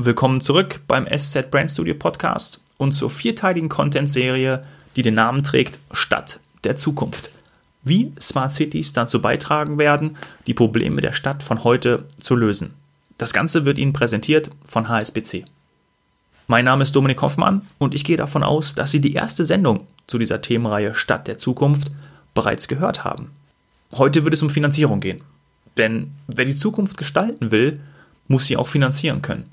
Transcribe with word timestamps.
willkommen 0.00 0.40
zurück 0.40 0.78
beim 0.86 1.08
SZ 1.08 1.50
Brand 1.50 1.72
Studio 1.72 1.92
Podcast 1.92 2.62
und 2.76 2.92
zur 2.92 3.10
vierteiligen 3.10 3.68
Content-Serie, 3.68 4.62
die 4.94 5.02
den 5.02 5.14
Namen 5.14 5.42
trägt 5.42 5.80
Stadt 5.90 6.38
der 6.62 6.76
Zukunft. 6.76 7.32
Wie 7.82 8.12
Smart 8.20 8.52
Cities 8.52 8.92
dazu 8.92 9.20
beitragen 9.20 9.76
werden, 9.76 10.16
die 10.46 10.54
Probleme 10.54 11.00
der 11.00 11.10
Stadt 11.10 11.42
von 11.42 11.64
heute 11.64 12.04
zu 12.20 12.36
lösen. 12.36 12.74
Das 13.18 13.32
Ganze 13.32 13.64
wird 13.64 13.76
Ihnen 13.76 13.92
präsentiert 13.92 14.52
von 14.64 14.88
HSBC. 14.88 15.46
Mein 16.46 16.64
Name 16.64 16.84
ist 16.84 16.94
Dominik 16.94 17.20
Hoffmann 17.20 17.62
und 17.78 17.92
ich 17.92 18.04
gehe 18.04 18.16
davon 18.16 18.44
aus, 18.44 18.76
dass 18.76 18.92
Sie 18.92 19.00
die 19.00 19.14
erste 19.14 19.42
Sendung 19.42 19.88
zu 20.06 20.18
dieser 20.18 20.40
Themenreihe 20.40 20.94
Stadt 20.94 21.26
der 21.26 21.38
Zukunft 21.38 21.90
bereits 22.34 22.68
gehört 22.68 23.02
haben. 23.02 23.32
Heute 23.90 24.22
wird 24.22 24.34
es 24.34 24.42
um 24.42 24.50
Finanzierung 24.50 25.00
gehen. 25.00 25.22
Denn 25.76 26.12
wer 26.28 26.44
die 26.44 26.56
Zukunft 26.56 26.96
gestalten 26.96 27.50
will, 27.50 27.80
muss 28.28 28.46
sie 28.46 28.56
auch 28.56 28.68
finanzieren 28.68 29.22
können. 29.22 29.50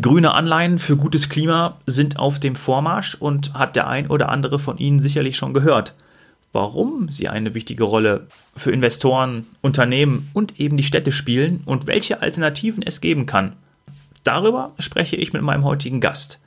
Grüne 0.00 0.32
Anleihen 0.32 0.78
für 0.78 0.96
gutes 0.96 1.28
Klima 1.28 1.76
sind 1.86 2.18
auf 2.18 2.40
dem 2.40 2.56
Vormarsch 2.56 3.14
und 3.14 3.52
hat 3.52 3.76
der 3.76 3.88
ein 3.88 4.06
oder 4.06 4.30
andere 4.30 4.58
von 4.58 4.78
Ihnen 4.78 4.98
sicherlich 4.98 5.36
schon 5.36 5.52
gehört. 5.52 5.94
Warum 6.52 7.10
sie 7.10 7.28
eine 7.28 7.54
wichtige 7.54 7.84
Rolle 7.84 8.26
für 8.56 8.72
Investoren, 8.72 9.46
Unternehmen 9.60 10.30
und 10.32 10.58
eben 10.58 10.78
die 10.78 10.82
Städte 10.82 11.12
spielen 11.12 11.62
und 11.66 11.86
welche 11.86 12.22
Alternativen 12.22 12.82
es 12.82 13.02
geben 13.02 13.26
kann. 13.26 13.52
Darüber 14.24 14.72
spreche 14.78 15.16
ich 15.16 15.32
mit 15.32 15.42
meinem 15.42 15.64
heutigen 15.64 16.00
Gast. 16.00 16.40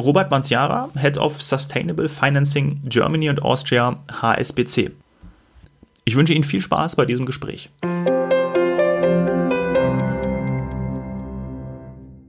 Robert 0.00 0.30
Manziara, 0.30 0.90
Head 0.96 1.18
of 1.18 1.42
Sustainable 1.42 2.08
Financing 2.08 2.80
Germany 2.84 3.30
und 3.30 3.42
Austria 3.42 3.98
HSBC. 4.10 4.90
Ich 6.04 6.16
wünsche 6.16 6.34
Ihnen 6.34 6.44
viel 6.44 6.60
Spaß 6.60 6.96
bei 6.96 7.04
diesem 7.04 7.26
Gespräch. 7.26 7.70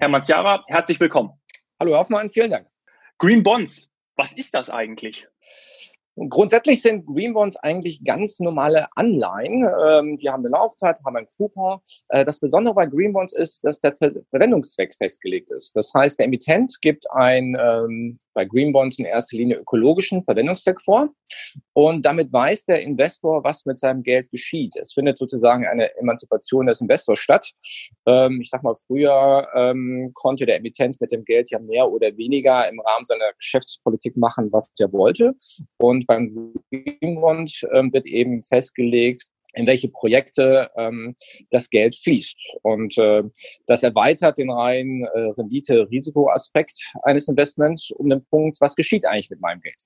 Herr 0.01 0.07
Manziara, 0.07 0.63
herzlich 0.67 0.97
willkommen. 1.01 1.31
Hallo 1.77 1.97
Hoffmann, 1.97 2.29
vielen 2.29 2.51
Dank. 2.51 2.69
Green 3.17 3.43
Bonds, 3.43 3.91
was 4.15 4.31
ist 4.31 4.53
das 4.53 4.69
eigentlich? 4.69 5.27
Grundsätzlich 6.27 6.81
sind 6.81 7.05
Green 7.05 7.33
Bonds 7.33 7.55
eigentlich 7.57 8.03
ganz 8.03 8.39
normale 8.41 8.87
Anleihen. 8.95 9.65
Ähm, 9.87 10.17
die 10.17 10.29
haben 10.29 10.45
eine 10.45 10.53
Laufzeit, 10.53 10.99
haben 11.05 11.15
einen 11.15 11.27
Coupon. 11.37 11.79
Äh, 12.09 12.25
das 12.25 12.39
Besondere 12.39 12.73
bei 12.73 12.85
Green 12.85 13.13
Bonds 13.13 13.31
ist, 13.31 13.63
dass 13.63 13.79
der 13.79 13.95
Verwendungszweck 13.95 14.93
festgelegt 14.95 15.49
ist. 15.51 15.75
Das 15.77 15.93
heißt, 15.93 16.19
der 16.19 16.25
Emittent 16.25 16.81
gibt 16.81 17.09
ein, 17.11 17.55
ähm, 17.57 18.19
bei 18.33 18.43
Green 18.43 18.73
Bonds 18.73 18.99
in 18.99 19.05
erster 19.05 19.37
Linie 19.37 19.57
ökologischen 19.57 20.23
Verwendungszweck 20.25 20.81
vor 20.81 21.09
und 21.73 22.05
damit 22.05 22.33
weiß 22.33 22.65
der 22.65 22.81
Investor, 22.81 23.43
was 23.43 23.65
mit 23.65 23.79
seinem 23.79 24.03
Geld 24.03 24.29
geschieht. 24.31 24.75
Es 24.75 24.93
findet 24.93 25.17
sozusagen 25.17 25.65
eine 25.65 25.95
Emanzipation 25.97 26.65
des 26.65 26.81
Investors 26.81 27.19
statt. 27.19 27.49
Ähm, 28.05 28.39
ich 28.41 28.49
sag 28.49 28.63
mal, 28.63 28.75
früher 28.75 29.47
konnte 30.13 30.45
der 30.45 30.57
Emittent 30.57 30.99
mit 30.99 31.11
dem 31.11 31.23
Geld 31.23 31.49
ja 31.51 31.59
mehr 31.59 31.89
oder 31.89 32.15
weniger 32.17 32.67
im 32.67 32.79
Rahmen 32.79 33.05
seiner 33.05 33.31
Geschäftspolitik 33.37 34.17
machen, 34.17 34.49
was 34.51 34.71
er 34.79 34.91
wollte. 34.91 35.33
Und 35.77 36.08
beim 36.09 36.53
Green 36.71 37.21
Bond 37.21 37.65
ähm, 37.71 37.93
wird 37.93 38.07
eben 38.07 38.41
festgelegt, 38.41 39.23
in 39.53 39.67
welche 39.67 39.89
Projekte 39.89 40.69
ähm, 40.75 41.15
das 41.51 41.69
Geld 41.69 41.95
fließt. 41.95 42.37
Und 42.63 42.97
äh, 42.97 43.23
das 43.67 43.83
erweitert 43.83 44.37
den 44.37 44.49
reinen 44.49 45.05
äh, 45.05 45.19
Rendite-Risiko-Aspekt 45.37 46.73
eines 47.03 47.27
Investments 47.27 47.91
um 47.91 48.09
den 48.09 48.25
Punkt, 48.25 48.59
was 48.59 48.75
geschieht 48.75 49.05
eigentlich 49.05 49.29
mit 49.29 49.39
meinem 49.39 49.61
Geld. 49.61 49.81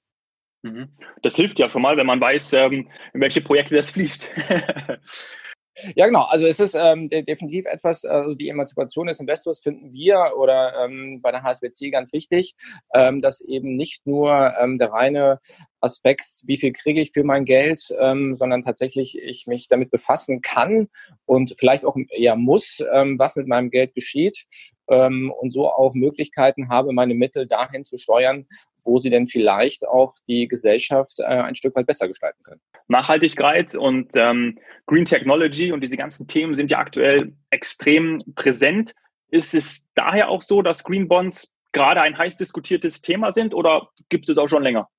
Mhm. 0.64 0.88
Das 1.22 1.36
hilft 1.36 1.60
ja 1.60 1.70
schon 1.70 1.82
mal, 1.82 1.98
wenn 1.98 2.08
man 2.08 2.22
weiß, 2.22 2.54
ähm, 2.54 2.90
in 3.14 3.22
welche 3.22 3.42
Projekte 3.42 3.76
das 3.76 3.92
fließt. 3.92 4.30
Ja, 5.96 6.06
genau. 6.06 6.24
Also 6.24 6.46
es 6.46 6.60
ist 6.60 6.76
ähm, 6.76 7.10
de 7.10 7.24
definitiv 7.24 7.66
etwas, 7.66 8.06
also 8.06 8.36
die 8.36 8.50
Emanzipation 8.50 9.08
des 9.08 9.20
Investors 9.20 9.60
finden 9.60 9.92
wir 9.94 10.34
oder 10.38 10.74
ähm, 10.86 11.20
bei 11.22 11.32
der 11.32 11.44
HSBC 11.44 11.92
ganz 11.92 12.14
wichtig, 12.14 12.56
ähm, 12.94 13.22
dass 13.22 13.42
eben 13.42 13.76
nicht 13.76 14.06
nur 14.06 14.54
ähm, 14.60 14.78
der 14.78 14.92
reine 14.92 15.40
Aspekt, 15.82 16.26
wie 16.46 16.58
viel 16.58 16.72
kriege 16.72 17.02
ich 17.02 17.12
für 17.12 17.24
mein 17.24 17.44
Geld, 17.46 17.94
ähm, 18.00 18.34
sondern 18.36 18.62
tatsächlich 18.62 19.18
ich 19.20 19.48
mich 19.48 19.68
damit 19.68 19.92
befassen 19.92 20.42
kann 20.42 20.88
und 21.26 21.56
vielleicht 21.58 21.86
auch 21.86 21.98
eher 22.10 22.36
muss, 22.36 22.84
ähm, 22.94 23.20
was 23.20 23.36
mit 23.36 23.48
meinem 23.48 23.70
Geld 23.70 23.94
geschieht 23.94 24.46
ähm, 24.90 25.32
und 25.40 25.52
so 25.52 25.70
auch 25.70 25.94
Möglichkeiten 25.94 26.70
habe, 26.70 26.94
meine 26.94 27.16
Mittel 27.16 27.48
dahin 27.48 27.84
zu 27.84 27.98
steuern, 27.98 28.46
wo 28.84 28.98
sie 28.98 29.10
denn 29.10 29.28
vielleicht 29.28 29.88
auch 29.88 30.14
die 30.28 30.48
Gesellschaft 30.48 31.20
äh, 31.20 31.24
ein 31.24 31.56
Stück 31.56 31.76
weit 31.76 31.88
besser 31.88 32.08
gestalten 32.08 32.42
können. 32.44 32.62
Nachhaltigkeit 32.88 33.76
und 33.76 34.12
ähm, 34.16 34.60
Green 34.86 35.06
Technology 35.06 35.72
und 35.72 35.82
diese 35.82 35.98
ganzen 35.98 36.28
Themen 36.28 36.54
sind 36.56 36.72
ja 36.72 36.80
aktuell 36.80 37.34
extrem 37.50 38.22
präsent. 38.36 38.94
Ist 39.30 39.54
es 39.54 39.86
daher 39.96 40.30
auch 40.30 40.42
so, 40.42 40.62
dass 40.62 40.84
Green 40.84 41.08
Bonds 41.08 41.52
gerade 41.72 42.02
ein 42.02 42.18
heiß 42.18 42.38
diskutiertes 42.38 43.02
Thema 43.02 43.32
sind 43.32 43.54
oder 43.54 43.90
gibt 44.10 44.30
es 44.30 44.38
auch 44.38 44.50
schon 44.50 44.64
länger? 44.64 44.90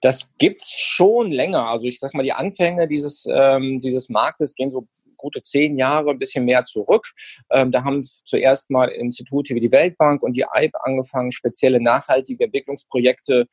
Das 0.00 0.28
gibt's 0.38 0.70
schon 0.78 1.30
länger. 1.30 1.68
Also 1.68 1.86
ich 1.86 1.98
sag 1.98 2.14
mal, 2.14 2.22
die 2.22 2.32
Anfänge 2.32 2.88
dieses, 2.88 3.26
ähm, 3.30 3.78
dieses 3.82 4.08
Marktes 4.08 4.54
gehen 4.54 4.70
so 4.70 4.88
gute 5.18 5.42
zehn 5.42 5.76
Jahre, 5.76 6.10
ein 6.10 6.18
bisschen 6.18 6.44
mehr 6.44 6.64
zurück. 6.64 7.12
Ähm, 7.50 7.70
da 7.70 7.84
haben 7.84 8.02
zuerst 8.02 8.70
mal 8.70 8.88
Institute 8.88 9.54
wie 9.54 9.60
die 9.60 9.72
Weltbank 9.72 10.22
und 10.22 10.36
die 10.36 10.46
EIB 10.50 10.74
angefangen, 10.80 11.32
spezielle 11.32 11.80
nachhaltige 11.80 12.44
Entwicklungsprojekte 12.44 13.46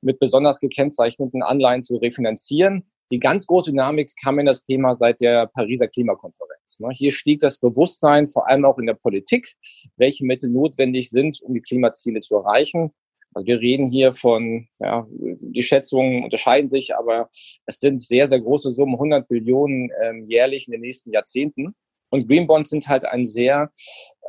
mit 0.00 0.18
besonders 0.18 0.60
gekennzeichneten 0.60 1.42
Anleihen 1.42 1.82
zu 1.82 1.96
refinanzieren. 1.96 2.84
Die 3.12 3.18
ganz 3.18 3.46
große 3.46 3.72
Dynamik 3.72 4.12
kam 4.22 4.38
in 4.38 4.46
das 4.46 4.64
Thema 4.64 4.94
seit 4.94 5.20
der 5.20 5.48
Pariser 5.48 5.88
Klimakonferenz. 5.88 6.78
Ne? 6.78 6.90
Hier 6.92 7.10
stieg 7.10 7.40
das 7.40 7.58
Bewusstsein, 7.58 8.28
vor 8.28 8.48
allem 8.48 8.64
auch 8.64 8.78
in 8.78 8.86
der 8.86 8.94
Politik, 8.94 9.56
welche 9.96 10.24
Mittel 10.24 10.48
notwendig 10.48 11.10
sind, 11.10 11.40
um 11.42 11.54
die 11.54 11.60
Klimaziele 11.60 12.20
zu 12.20 12.36
erreichen. 12.36 12.92
Also 13.32 13.46
wir 13.46 13.60
reden 13.60 13.86
hier 13.86 14.12
von, 14.12 14.66
ja, 14.80 15.06
die 15.10 15.62
Schätzungen 15.62 16.24
unterscheiden 16.24 16.68
sich, 16.68 16.96
aber 16.96 17.28
es 17.66 17.78
sind 17.78 18.02
sehr, 18.02 18.26
sehr 18.26 18.40
große 18.40 18.74
Summen, 18.74 18.94
100 18.94 19.28
Billionen 19.28 19.90
ähm, 20.02 20.24
jährlich 20.24 20.66
in 20.66 20.72
den 20.72 20.80
nächsten 20.80 21.12
Jahrzehnten. 21.12 21.74
Und 22.10 22.28
Green 22.28 22.46
Bonds 22.46 22.70
sind 22.70 22.88
halt 22.88 23.04
ein 23.04 23.24
sehr 23.24 23.70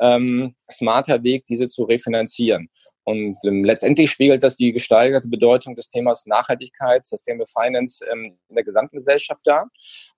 ähm, 0.00 0.54
smarter 0.70 1.22
Weg, 1.22 1.46
diese 1.46 1.66
zu 1.66 1.84
refinanzieren. 1.84 2.68
Und 3.04 3.36
ähm, 3.44 3.64
letztendlich 3.64 4.10
spiegelt 4.10 4.42
das 4.42 4.56
die 4.56 4.72
gesteigerte 4.72 5.28
Bedeutung 5.28 5.74
des 5.74 5.88
Themas 5.88 6.26
Nachhaltigkeit, 6.26 7.04
Sustainable 7.04 7.46
Finance 7.46 8.04
ähm, 8.10 8.38
in 8.48 8.54
der 8.54 8.64
gesamten 8.64 8.96
Gesellschaft 8.96 9.42
dar. 9.44 9.68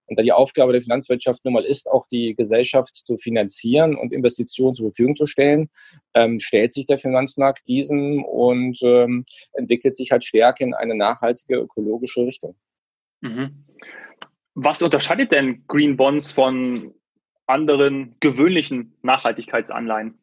Und 0.06 0.18
da 0.18 0.22
die 0.22 0.32
Aufgabe 0.32 0.72
der 0.72 0.82
Finanzwirtschaft 0.82 1.44
nun 1.44 1.54
mal 1.54 1.64
ist, 1.64 1.88
auch 1.88 2.06
die 2.06 2.34
Gesellschaft 2.34 2.94
zu 2.94 3.16
finanzieren 3.16 3.96
und 3.96 4.12
Investitionen 4.12 4.74
zur 4.74 4.88
Verfügung 4.88 5.16
zu 5.16 5.26
stellen, 5.26 5.70
ähm, 6.14 6.40
stellt 6.40 6.72
sich 6.72 6.86
der 6.86 6.98
Finanzmarkt 6.98 7.66
diesem 7.66 8.22
und 8.24 8.78
ähm, 8.82 9.24
entwickelt 9.52 9.96
sich 9.96 10.10
halt 10.10 10.24
stärker 10.24 10.64
in 10.64 10.74
eine 10.74 10.94
nachhaltige 10.94 11.56
ökologische 11.56 12.26
Richtung. 12.26 12.54
Mhm. 13.22 13.64
Was 14.54 14.82
unterscheidet 14.82 15.32
denn 15.32 15.64
Green 15.66 15.96
Bonds 15.96 16.30
von 16.30 16.94
anderen 17.46 18.16
gewöhnlichen 18.20 18.94
Nachhaltigkeitsanleihen? 19.02 20.18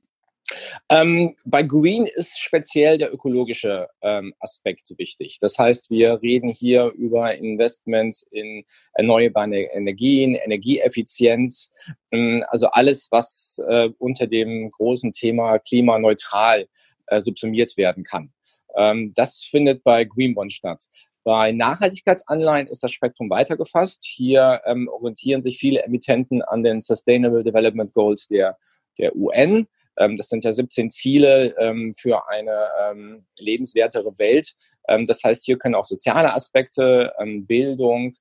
Ähm, 0.90 1.36
bei 1.46 1.64
Green 1.64 2.08
ist 2.08 2.40
speziell 2.40 2.98
der 2.98 3.14
ökologische 3.14 3.88
ähm, 4.02 4.34
Aspekt 4.40 4.94
wichtig. 4.98 5.40
Das 5.40 5.58
heißt, 5.58 5.90
wir 5.90 6.22
reden 6.22 6.50
hier 6.50 6.88
über 6.88 7.36
Investments 7.36 8.26
in 8.31 8.66
erneuerbare 8.94 9.70
Energien, 9.74 10.36
Energieeffizienz, 10.36 11.72
ähm, 12.12 12.44
also 12.50 12.68
alles, 12.68 13.08
was 13.12 13.62
äh, 13.68 13.90
unter 13.98 14.28
dem 14.28 14.68
großen 14.72 15.14
Thema 15.14 15.60
klimaneutral 15.60 16.68
äh, 17.08 17.22
subsumiert 17.22 17.78
werden 17.78 18.04
kann. 18.04 18.31
Ähm, 18.76 19.14
das 19.16 19.44
findet 19.44 19.84
bei 19.84 20.04
Green 20.04 20.34
Bond 20.34 20.54
statt. 20.54 20.86
Bei 21.24 21.52
Nachhaltigkeitsanleihen 21.52 22.68
ist 22.68 22.84
das 22.84 22.92
Spektrum 22.92 23.30
weiter 23.30 23.58
gefasst. 23.58 24.04
Hier 24.04 24.62
ähm, 24.66 24.88
orientieren 24.88 25.42
sich 25.42 25.58
viele 25.58 25.84
Emittenten 25.84 26.42
an 26.42 26.64
den 26.64 26.82
Sustainable 26.82 27.44
Development 27.44 27.94
Goals 27.94 28.28
der, 28.28 28.57
der 28.98 29.16
UN. 29.16 29.68
Ähm, 29.98 30.16
das 30.16 30.30
sind 30.30 30.44
ja 30.44 30.51
17 30.51 30.90
Ziele 30.90 31.56
ähm, 31.57 31.94
für 31.94 32.28
eine 32.28 32.68
ähm, 32.84 33.25
lebenswertere 33.40 34.18
Welt. 34.18 34.54
Ähm, 34.88 35.06
das 35.06 35.24
heißt, 35.24 35.45
hier 35.45 35.57
können 35.57 35.75
auch 35.75 35.86
soziale 35.86 36.34
Aspekte, 36.34 37.13
ähm, 37.19 37.45
Bildung, 37.45 38.13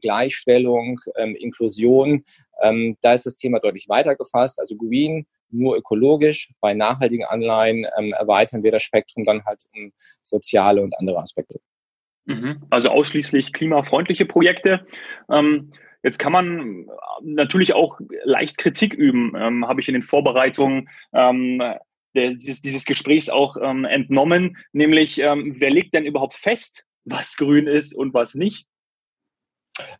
Gleichstellung, 0.00 0.98
Inklusion, 1.16 2.24
da 2.60 3.12
ist 3.12 3.26
das 3.26 3.36
Thema 3.36 3.60
deutlich 3.60 3.88
weiter 3.88 4.16
gefasst. 4.16 4.58
Also 4.58 4.74
Green 4.76 5.24
nur 5.50 5.76
ökologisch. 5.76 6.50
Bei 6.60 6.74
nachhaltigen 6.74 7.24
Anleihen 7.24 7.84
erweitern 7.84 8.64
wir 8.64 8.72
das 8.72 8.82
Spektrum 8.82 9.24
dann 9.24 9.44
halt 9.44 9.62
um 9.72 9.92
soziale 10.20 10.82
und 10.82 10.98
andere 10.98 11.18
Aspekte. 11.18 11.60
Mhm. 12.28 12.62
Also 12.68 12.90
ausschließlich 12.90 13.54
klimafreundliche 13.54 14.26
Projekte. 14.26 14.86
Ähm, 15.30 15.72
jetzt 16.02 16.18
kann 16.18 16.32
man 16.32 16.86
natürlich 17.22 17.72
auch 17.72 17.98
leicht 18.22 18.58
Kritik 18.58 18.92
üben, 18.92 19.32
ähm, 19.34 19.66
habe 19.66 19.80
ich 19.80 19.88
in 19.88 19.94
den 19.94 20.02
Vorbereitungen 20.02 20.90
ähm, 21.14 21.58
der, 22.14 22.30
dieses, 22.34 22.60
dieses 22.60 22.84
Gesprächs 22.84 23.30
auch 23.30 23.56
ähm, 23.56 23.86
entnommen, 23.86 24.58
nämlich 24.72 25.18
ähm, 25.18 25.54
wer 25.56 25.70
legt 25.70 25.94
denn 25.94 26.04
überhaupt 26.04 26.34
fest, 26.34 26.84
was 27.04 27.36
grün 27.36 27.66
ist 27.66 27.94
und 27.94 28.12
was 28.12 28.34
nicht? 28.34 28.66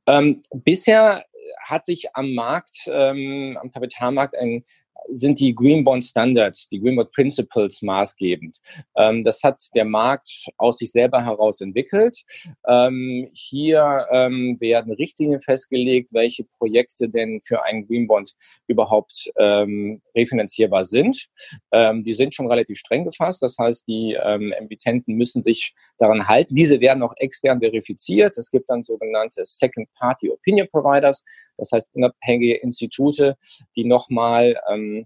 Ähm, 0.06 0.42
bisher 0.52 1.24
hat 1.62 1.84
sich 1.84 2.14
am 2.14 2.34
Markt, 2.34 2.88
am 2.88 3.70
Kapitalmarkt 3.72 4.36
ein 4.36 4.64
sind 5.10 5.40
die 5.40 5.54
Green 5.54 5.84
Bond 5.84 6.04
Standards, 6.04 6.68
die 6.68 6.80
Green 6.80 6.96
Bond 6.96 7.12
Principles 7.12 7.82
maßgebend. 7.82 8.56
Ähm, 8.96 9.22
das 9.24 9.42
hat 9.42 9.60
der 9.74 9.84
Markt 9.84 10.46
aus 10.56 10.78
sich 10.78 10.90
selber 10.90 11.24
heraus 11.24 11.60
entwickelt. 11.60 12.18
Ähm, 12.66 13.28
hier 13.32 14.06
ähm, 14.12 14.56
werden 14.60 14.92
Richtlinien 14.92 15.40
festgelegt, 15.40 16.10
welche 16.12 16.44
Projekte 16.44 17.08
denn 17.08 17.40
für 17.44 17.64
einen 17.64 17.86
Green 17.86 18.06
Bond 18.06 18.34
überhaupt 18.66 19.30
ähm, 19.38 20.00
refinanzierbar 20.14 20.84
sind. 20.84 21.28
Ähm, 21.72 22.04
die 22.04 22.12
sind 22.12 22.34
schon 22.34 22.48
relativ 22.48 22.78
streng 22.78 23.04
gefasst. 23.04 23.42
Das 23.42 23.56
heißt, 23.58 23.86
die 23.86 24.16
ähm, 24.22 24.52
Emittenten 24.52 25.16
müssen 25.16 25.42
sich 25.42 25.74
daran 25.98 26.28
halten. 26.28 26.54
Diese 26.54 26.80
werden 26.80 27.02
auch 27.02 27.14
extern 27.16 27.60
verifiziert. 27.60 28.36
Es 28.38 28.50
gibt 28.50 28.68
dann 28.70 28.82
sogenannte 28.82 29.42
Second 29.44 29.88
Party 29.94 30.30
Opinion 30.30 30.68
Providers, 30.70 31.24
das 31.56 31.72
heißt 31.72 31.88
unabhängige 31.92 32.56
Institute, 32.56 33.36
die 33.76 33.84
nochmal 33.84 34.58
ähm, 34.70 34.97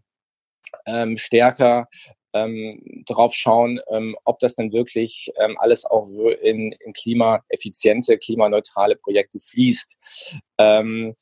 ähm, 0.87 1.17
stärker 1.17 1.87
ähm, 2.35 3.05
drauf 3.07 3.35
schauen, 3.35 3.81
ähm, 3.91 4.17
ob 4.25 4.39
das 4.39 4.55
dann 4.55 4.73
wirklich 4.73 5.31
ähm, 5.39 5.57
alles 5.59 5.85
auch 5.85 6.09
in, 6.43 6.73
in 6.73 6.93
klimaeffiziente, 6.93 8.19
klimaneutrale 8.19 8.97
Projekte 8.97 9.39
fließt. 9.39 9.97
Ähm, 10.59 11.15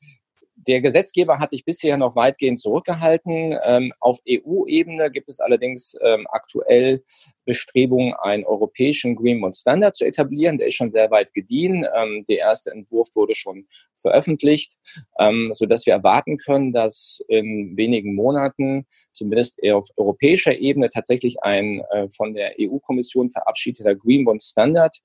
der 0.67 0.81
Gesetzgeber 0.81 1.39
hat 1.39 1.51
sich 1.51 1.65
bisher 1.65 1.97
noch 1.97 2.15
weitgehend 2.15 2.59
zurückgehalten. 2.59 3.57
Ähm, 3.63 3.91
auf 3.99 4.19
EU-Ebene 4.27 5.11
gibt 5.11 5.29
es 5.29 5.39
allerdings 5.39 5.95
ähm, 6.01 6.27
aktuell 6.31 7.03
Bestrebungen, 7.45 8.13
einen 8.13 8.45
europäischen 8.45 9.15
Green 9.15 9.41
Bond 9.41 9.55
Standard 9.55 9.95
zu 9.95 10.05
etablieren. 10.05 10.57
Der 10.57 10.67
ist 10.67 10.75
schon 10.75 10.91
sehr 10.91 11.09
weit 11.11 11.33
gediehen. 11.33 11.85
Ähm, 11.95 12.25
der 12.27 12.39
erste 12.39 12.71
Entwurf 12.71 13.09
wurde 13.15 13.35
schon 13.35 13.65
veröffentlicht, 13.95 14.77
ähm, 15.19 15.51
so 15.53 15.65
dass 15.65 15.85
wir 15.85 15.93
erwarten 15.93 16.37
können, 16.37 16.73
dass 16.73 17.21
in 17.27 17.75
wenigen 17.75 18.15
Monaten 18.15 18.85
zumindest 19.13 19.59
auf 19.71 19.89
europäischer 19.97 20.57
Ebene 20.57 20.89
tatsächlich 20.89 21.41
ein 21.43 21.81
äh, 21.91 22.07
von 22.09 22.33
der 22.33 22.55
EU-Kommission 22.59 23.31
verabschiedeter 23.31 23.95
Green 23.95 24.25
Bond 24.25 24.43
Standard 24.43 24.97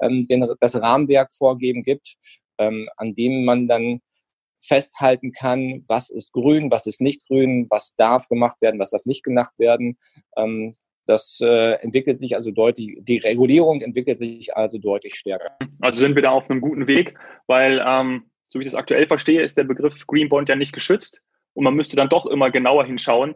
ähm, 0.00 0.26
den, 0.26 0.46
das 0.60 0.80
Rahmenwerk 0.80 1.32
vorgeben 1.32 1.82
gibt, 1.82 2.14
ähm, 2.58 2.88
an 2.96 3.14
dem 3.14 3.44
man 3.44 3.66
dann 3.66 4.00
festhalten 4.60 5.32
kann, 5.32 5.84
was 5.88 6.10
ist 6.10 6.32
grün, 6.32 6.70
was 6.70 6.86
ist 6.86 7.00
nicht 7.00 7.26
grün, 7.26 7.66
was 7.70 7.94
darf 7.96 8.28
gemacht 8.28 8.60
werden, 8.60 8.80
was 8.80 8.90
darf 8.90 9.04
nicht 9.04 9.24
gemacht 9.24 9.58
werden. 9.58 9.98
Ähm, 10.36 10.74
das 11.06 11.40
äh, 11.42 11.72
entwickelt 11.82 12.18
sich 12.18 12.36
also 12.36 12.50
deutlich, 12.50 12.98
die 13.00 13.18
Regulierung 13.18 13.80
entwickelt 13.80 14.18
sich 14.18 14.56
also 14.56 14.78
deutlich 14.78 15.16
stärker. 15.16 15.56
Also 15.80 15.98
sind 16.00 16.14
wir 16.14 16.22
da 16.22 16.30
auf 16.30 16.48
einem 16.48 16.60
guten 16.60 16.86
Weg, 16.86 17.18
weil, 17.46 17.84
ähm, 17.84 18.30
so 18.48 18.58
wie 18.58 18.64
ich 18.64 18.70
das 18.70 18.78
aktuell 18.78 19.06
verstehe, 19.06 19.42
ist 19.42 19.56
der 19.56 19.64
Begriff 19.64 20.06
Green 20.06 20.28
Bond 20.28 20.48
ja 20.48 20.56
nicht 20.56 20.72
geschützt 20.72 21.22
und 21.54 21.64
man 21.64 21.74
müsste 21.74 21.96
dann 21.96 22.08
doch 22.08 22.26
immer 22.26 22.50
genauer 22.50 22.84
hinschauen, 22.84 23.34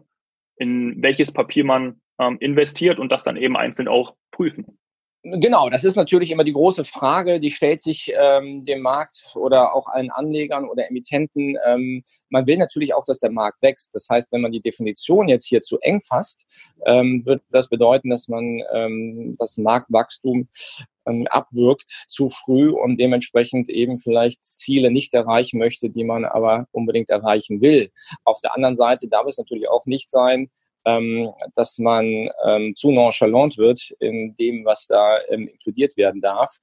in 0.56 1.02
welches 1.02 1.32
Papier 1.32 1.64
man 1.64 2.00
ähm, 2.20 2.36
investiert 2.38 2.98
und 2.98 3.10
das 3.10 3.24
dann 3.24 3.36
eben 3.36 3.56
einzeln 3.56 3.88
auch 3.88 4.14
prüfen. 4.30 4.78
Genau, 5.26 5.70
das 5.70 5.84
ist 5.84 5.96
natürlich 5.96 6.30
immer 6.30 6.44
die 6.44 6.52
große 6.52 6.84
Frage, 6.84 7.40
die 7.40 7.50
stellt 7.50 7.80
sich 7.80 8.12
ähm, 8.14 8.62
dem 8.62 8.82
Markt 8.82 9.34
oder 9.36 9.74
auch 9.74 9.88
allen 9.88 10.10
Anlegern 10.10 10.68
oder 10.68 10.86
Emittenten. 10.86 11.56
Ähm, 11.66 12.04
man 12.28 12.46
will 12.46 12.58
natürlich 12.58 12.92
auch, 12.92 13.06
dass 13.06 13.20
der 13.20 13.30
Markt 13.30 13.62
wächst. 13.62 13.88
Das 13.94 14.06
heißt, 14.10 14.32
wenn 14.32 14.42
man 14.42 14.52
die 14.52 14.60
Definition 14.60 15.28
jetzt 15.28 15.46
hier 15.46 15.62
zu 15.62 15.78
eng 15.80 16.02
fasst, 16.02 16.44
ähm, 16.84 17.24
wird 17.24 17.42
das 17.50 17.70
bedeuten, 17.70 18.10
dass 18.10 18.28
man 18.28 18.60
ähm, 18.74 19.34
das 19.38 19.56
Marktwachstum 19.56 20.46
ähm, 21.06 21.26
abwirkt 21.28 21.88
zu 22.08 22.28
früh 22.28 22.68
und 22.68 22.98
dementsprechend 22.98 23.70
eben 23.70 23.96
vielleicht 23.96 24.44
Ziele 24.44 24.90
nicht 24.90 25.14
erreichen 25.14 25.58
möchte, 25.58 25.88
die 25.88 26.04
man 26.04 26.26
aber 26.26 26.66
unbedingt 26.70 27.08
erreichen 27.08 27.62
will. 27.62 27.90
Auf 28.24 28.42
der 28.42 28.54
anderen 28.54 28.76
Seite 28.76 29.08
darf 29.08 29.26
es 29.26 29.38
natürlich 29.38 29.70
auch 29.70 29.86
nicht 29.86 30.10
sein, 30.10 30.50
ähm, 30.84 31.31
dass 31.54 31.78
man 31.78 32.28
ähm, 32.46 32.75
zu 32.76 32.90
nonchalant 32.90 33.58
wird 33.58 33.90
in 34.00 34.34
dem, 34.34 34.64
was 34.64 34.86
da 34.86 35.19
ähm, 35.28 35.48
inkludiert 35.48 35.96
werden 35.96 36.20
darf. 36.20 36.56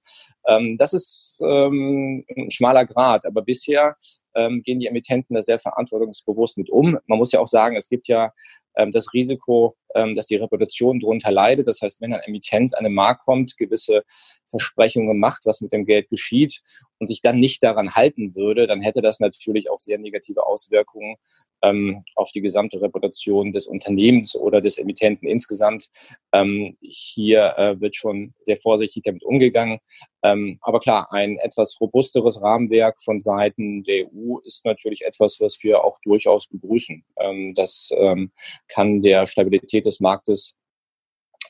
Ähm, 0.47 0.77
das 0.77 0.93
ist 0.93 1.35
ähm, 1.41 2.25
ein 2.35 2.51
schmaler 2.51 2.85
Grad, 2.85 3.25
aber 3.25 3.41
bisher 3.41 3.95
ähm, 4.35 4.61
gehen 4.63 4.79
die 4.79 4.87
Emittenten 4.87 5.35
da 5.35 5.41
sehr 5.41 5.59
verantwortungsbewusst 5.59 6.57
mit 6.57 6.69
um. 6.69 6.97
Man 7.07 7.17
muss 7.17 7.31
ja 7.31 7.39
auch 7.39 7.47
sagen, 7.47 7.75
es 7.75 7.89
gibt 7.89 8.07
ja 8.07 8.31
ähm, 8.75 8.91
das 8.91 9.13
Risiko, 9.13 9.75
ähm, 9.95 10.15
dass 10.15 10.27
die 10.27 10.35
Reputation 10.35 10.99
darunter 10.99 11.31
leidet. 11.31 11.67
Das 11.67 11.81
heißt, 11.81 12.01
wenn 12.01 12.13
ein 12.13 12.21
Emittent 12.21 12.77
an 12.77 12.83
den 12.83 12.93
Markt 12.93 13.23
kommt, 13.23 13.57
gewisse 13.57 14.03
Versprechungen 14.49 15.19
macht, 15.19 15.45
was 15.45 15.61
mit 15.61 15.73
dem 15.73 15.85
Geld 15.85 16.09
geschieht 16.09 16.61
und 16.99 17.07
sich 17.07 17.21
dann 17.21 17.39
nicht 17.39 17.63
daran 17.63 17.95
halten 17.95 18.35
würde, 18.35 18.67
dann 18.67 18.81
hätte 18.81 19.01
das 19.01 19.19
natürlich 19.19 19.69
auch 19.69 19.79
sehr 19.79 19.97
negative 19.97 20.45
Auswirkungen 20.45 21.15
ähm, 21.63 22.03
auf 22.15 22.31
die 22.31 22.41
gesamte 22.41 22.81
Reputation 22.81 23.51
des 23.51 23.67
Unternehmens 23.67 24.35
oder 24.35 24.61
des 24.61 24.77
Emittenten 24.77 25.27
insgesamt. 25.27 25.87
Ähm, 26.31 26.77
hier 26.81 27.57
äh, 27.57 27.79
wird 27.79 27.95
schon 27.95 28.33
sehr 28.39 28.57
vorsichtig 28.57 29.03
damit 29.03 29.23
umgegangen. 29.23 29.79
Ähm, 30.23 30.57
aber 30.61 30.79
klar, 30.79 31.11
ein 31.11 31.37
etwas 31.37 31.77
robusteres 31.79 32.41
Rahmenwerk 32.41 33.01
von 33.01 33.19
Seiten 33.19 33.83
der 33.83 34.07
EU 34.07 34.37
ist 34.43 34.65
natürlich 34.65 35.03
etwas, 35.03 35.39
was 35.39 35.59
wir 35.63 35.83
auch 35.83 35.99
durchaus 36.03 36.47
begrüßen. 36.47 37.03
Ähm, 37.19 37.53
das 37.55 37.91
ähm, 37.97 38.31
kann 38.73 39.01
der 39.01 39.27
Stabilität 39.27 39.85
des 39.85 39.99
Marktes 39.99 40.55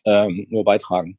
ähm, 0.06 0.48
nur 0.50 0.64
beitragen. 0.64 1.18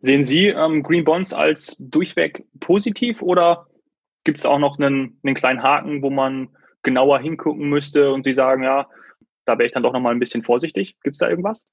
Sehen 0.00 0.22
Sie 0.22 0.46
ähm, 0.46 0.82
Green 0.82 1.04
Bonds 1.04 1.32
als 1.32 1.76
durchweg 1.78 2.44
positiv 2.58 3.22
oder 3.22 3.66
gibt 4.24 4.38
es 4.38 4.46
auch 4.46 4.58
noch 4.58 4.78
einen, 4.78 5.18
einen 5.22 5.34
kleinen 5.34 5.62
Haken, 5.62 6.02
wo 6.02 6.10
man 6.10 6.48
genauer 6.82 7.20
hingucken 7.20 7.68
müsste 7.68 8.12
und 8.12 8.24
Sie 8.24 8.32
sagen, 8.32 8.62
ja, 8.62 8.88
da 9.44 9.58
wäre 9.58 9.66
ich 9.66 9.72
dann 9.72 9.82
doch 9.82 9.92
noch 9.92 10.00
mal 10.00 10.12
ein 10.12 10.18
bisschen 10.18 10.42
vorsichtig? 10.42 10.96
Gibt 11.02 11.16
es 11.16 11.18
da 11.18 11.28
irgendwas? 11.28 11.66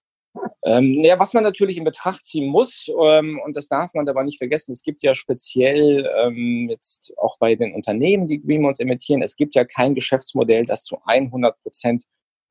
Ähm, 0.64 1.04
ja, 1.04 1.18
was 1.20 1.34
man 1.34 1.44
natürlich 1.44 1.78
in 1.78 1.84
Betracht 1.84 2.26
ziehen 2.26 2.48
muss, 2.50 2.92
ähm, 3.02 3.40
und 3.44 3.56
das 3.56 3.68
darf 3.70 3.94
man 3.94 4.06
dabei 4.06 4.24
nicht 4.24 4.38
vergessen, 4.38 4.72
es 4.72 4.84
gibt 4.84 5.02
ja 5.02 5.16
speziell 5.16 6.08
ähm, 6.22 6.68
jetzt 6.70 7.14
auch 7.18 7.38
bei 7.40 7.56
den 7.56 7.74
Unternehmen, 7.74 8.28
die 8.28 8.42
Green 8.42 8.62
Bonds 8.62 8.80
emittieren, 8.80 9.22
es 9.22 9.36
gibt 9.36 9.56
ja 9.56 9.66
kein 9.66 9.96
Geschäftsmodell, 9.96 10.66
das 10.66 10.84
zu 10.84 11.00
100 11.06 11.60
Prozent 11.64 12.04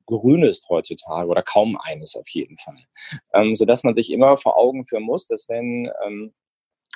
grün 0.07 0.43
ist 0.43 0.67
heutzutage 0.69 1.29
oder 1.29 1.43
kaum 1.43 1.77
eines 1.79 2.15
auf 2.15 2.27
jeden 2.29 2.57
Fall. 2.57 2.79
Ähm, 3.33 3.55
sodass 3.55 3.83
man 3.83 3.93
sich 3.93 4.11
immer 4.11 4.37
vor 4.37 4.57
Augen 4.57 4.83
führen 4.83 5.03
muss, 5.03 5.27
dass 5.27 5.47
wenn 5.47 5.91
ähm, 6.05 6.33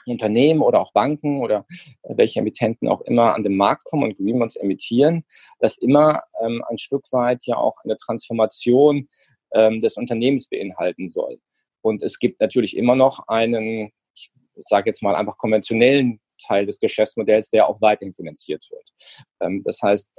Unternehmen 0.08 0.62
oder 0.62 0.80
auch 0.80 0.94
Banken 0.94 1.42
oder 1.42 1.66
welche 2.04 2.40
Emittenten 2.40 2.88
auch 2.88 3.02
immer 3.02 3.36
an 3.36 3.44
den 3.44 3.56
Markt 3.56 3.84
kommen 3.84 4.04
und 4.04 4.18
Green 4.18 4.40
Bonds 4.40 4.56
emittieren, 4.56 5.24
dass 5.60 5.78
immer 5.78 6.24
ähm, 6.42 6.64
ein 6.68 6.80
Stück 6.80 7.04
weit 7.12 7.46
ja 7.46 7.58
auch 7.58 7.76
eine 7.84 7.98
Transformation 7.98 9.08
ähm, 9.54 9.80
des 9.80 9.98
Unternehmens 9.98 10.48
beinhalten 10.48 11.10
soll. 11.10 11.40
Und 11.82 12.02
es 12.02 12.18
gibt 12.18 12.42
natürlich 12.42 12.76
immer 12.78 12.96
noch 12.96 13.28
einen, 13.28 13.92
ich 14.16 14.32
sage 14.56 14.90
jetzt 14.90 15.04
mal 15.04 15.16
einfach 15.16 15.38
konventionellen 15.38 16.20
Teil 16.42 16.66
des 16.66 16.80
Geschäftsmodells, 16.80 17.50
der 17.50 17.68
auch 17.68 17.82
weiterhin 17.82 18.14
finanziert 18.14 18.68
wird. 18.72 18.90
Ähm, 19.40 19.62
das 19.64 19.82
heißt, 19.82 20.10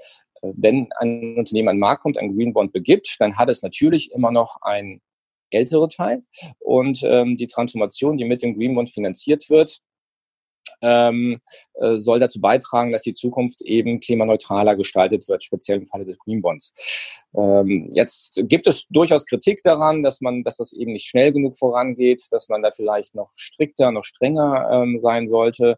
wenn 0.43 0.89
ein 0.99 1.37
Unternehmen 1.39 1.69
an 1.69 1.77
den 1.77 1.81
Markt 1.81 2.03
kommt, 2.03 2.19
ein 2.19 2.37
Green 2.37 2.53
Bond 2.53 2.73
begibt, 2.73 3.17
dann 3.19 3.37
hat 3.37 3.49
es 3.49 3.63
natürlich 3.63 4.13
immer 4.13 4.31
noch 4.31 4.57
ein 4.63 5.01
ältere 5.51 5.89
Teil 5.89 6.23
und 6.59 7.03
ähm, 7.05 7.37
die 7.37 7.47
Transformation, 7.47 8.17
die 8.17 8.25
mit 8.25 8.43
dem 8.43 8.57
Green 8.57 8.75
Bond 8.75 8.91
finanziert 8.91 9.51
wird, 9.51 9.81
ähm, 10.81 11.41
äh, 11.75 11.99
soll 11.99 12.19
dazu 12.19 12.41
beitragen, 12.41 12.93
dass 12.93 13.03
die 13.03 13.15
Zukunft 13.15 13.63
eben 13.63 14.01
klimaneutraler 14.01 14.77
gestaltet 14.77 15.29
wird, 15.29 15.43
speziell 15.43 15.79
im 15.79 15.87
Falle 15.87 16.05
des 16.05 16.19
Green 16.19 16.43
Bonds. 16.43 16.73
Ähm, 17.35 17.89
jetzt 17.95 18.43
gibt 18.45 18.67
es 18.67 18.87
durchaus 18.89 19.27
Kritik 19.27 19.63
daran, 19.63 20.03
dass 20.03 20.21
man, 20.21 20.43
dass 20.43 20.57
das 20.57 20.73
eben 20.73 20.93
nicht 20.93 21.07
schnell 21.07 21.33
genug 21.33 21.57
vorangeht, 21.57 22.23
dass 22.31 22.49
man 22.49 22.63
da 22.63 22.71
vielleicht 22.71 23.15
noch 23.15 23.31
strikter, 23.35 23.93
noch 23.93 24.05
strenger 24.05 24.69
ähm, 24.73 24.99
sein 24.99 25.29
sollte. 25.29 25.77